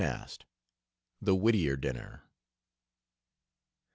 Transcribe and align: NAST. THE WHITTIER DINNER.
NAST. 0.01 0.45
THE 1.21 1.35
WHITTIER 1.35 1.75
DINNER. 1.77 2.23